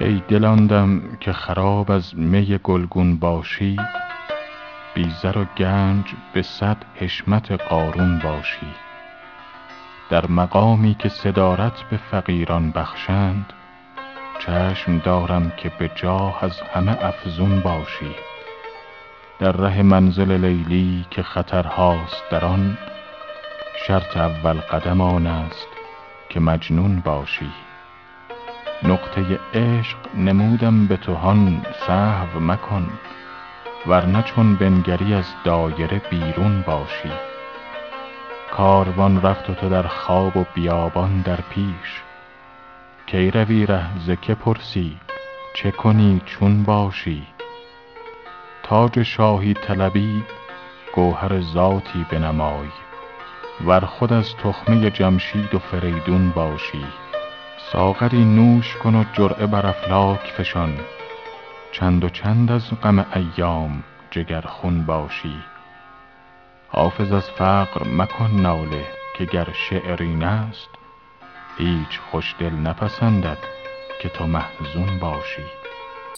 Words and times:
ای 0.00 0.22
دل 0.28 0.44
که 1.20 1.32
خراب 1.32 1.90
از 1.90 2.18
می 2.18 2.58
گلگون 2.62 3.16
باشی 3.16 3.76
بی 4.94 5.12
و 5.24 5.44
گنج 5.44 6.04
به 6.32 6.42
صد 6.42 6.76
حشمت 6.94 7.50
قارون 7.50 8.18
باشی. 8.18 8.74
در 10.10 10.26
مقامی 10.26 10.94
که 10.98 11.08
صدارت 11.08 11.82
به 11.90 11.96
فقیران 11.96 12.70
بخشند 12.70 13.52
چشم 14.38 14.98
دارم 14.98 15.52
که 15.56 15.72
به 15.78 15.90
جاه 15.94 16.44
از 16.44 16.60
همه 16.60 17.04
افزون 17.04 17.60
باشی. 17.60 18.14
در 19.38 19.52
ره 19.52 19.82
منزل 19.82 20.32
لیلی 20.44 21.06
که 21.10 21.22
خطرهاست 21.22 22.22
در 22.30 22.44
آن 22.44 22.78
شرط 23.86 24.16
اول 24.16 24.60
قدم 24.60 25.00
آن 25.00 25.26
است 25.26 25.68
که 26.28 26.40
مجنون 26.40 27.00
باشی. 27.00 27.50
نقطه 28.82 29.40
عشق 29.54 29.96
نمودم 30.14 30.86
به 30.86 30.96
تو 30.96 31.14
هان 31.14 31.66
سهو 31.86 32.40
مکن 32.40 32.90
ور 33.86 34.06
نه 34.06 34.22
چون 34.22 34.56
بنگری 34.56 35.14
از 35.14 35.34
دایره 35.44 36.02
بیرون 36.10 36.62
باشی. 36.62 37.12
کاروان 38.50 39.22
رفت 39.22 39.50
و 39.50 39.54
تو 39.54 39.68
در 39.68 39.82
خواب 39.82 40.36
و 40.36 40.44
بیابان 40.54 41.20
در 41.20 41.40
پیش. 41.40 42.02
کی 43.06 43.30
روی 43.30 43.66
ره 43.66 43.98
ز 43.98 44.10
که 44.22 44.34
پرسی؟ 44.34 44.96
چه 45.54 45.70
کنی 45.70 46.20
چون 46.26 46.62
باشی؟ 46.62 47.26
تاج 48.62 49.02
شاهی 49.02 49.54
طلبی 49.54 50.24
گوهر 50.94 51.40
ذاتی 51.40 52.06
بنمای. 52.10 52.68
ور 53.66 53.80
خود 53.80 54.12
از 54.12 54.36
تخمه 54.36 54.90
جمشید 54.90 55.54
و 55.54 55.58
فریدون 55.58 56.30
باشی. 56.30 56.86
ساغری 57.72 58.24
نوش 58.24 58.76
کن 58.76 58.94
و 58.94 59.04
جرعه 59.12 59.46
بر 59.46 59.66
افلاک 59.66 60.32
فشان. 60.36 60.80
چند 61.72 62.04
و 62.04 62.08
چند 62.08 62.52
از 62.52 62.70
غم 62.82 63.06
ایام 63.14 63.84
جگرخون 64.10 64.86
باشی. 64.86 65.42
حافظ 66.68 67.12
از 67.12 67.30
فقر 67.30 67.88
مکن 67.88 68.30
ناله 68.30 68.86
که 69.16 69.24
گر 69.24 69.48
شعر 69.52 70.02
این 70.02 70.22
است 70.22 70.68
هیچ 71.58 72.00
خوش 72.10 72.34
دل 72.38 72.52
نپسندد 72.52 73.38
که 74.00 74.08
تو 74.08 74.26
محزون 74.26 74.98
باشی. 74.98 75.63